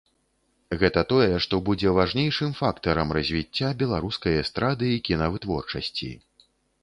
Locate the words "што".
1.45-1.59